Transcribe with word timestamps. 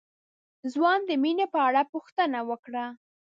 ځوان 0.73 0.99
د 1.09 1.11
مينې 1.23 1.45
په 1.53 1.59
اړه 1.67 1.81
پوښتنه 1.93 2.39
وکړه. 2.49 2.85